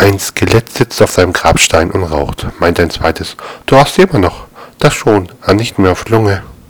[0.00, 3.36] Ein Skelett sitzt auf seinem Grabstein und raucht, meint ein zweites.
[3.66, 4.46] Du hast sie immer noch.
[4.78, 6.44] Das schon, aber nicht mehr auf Lunge.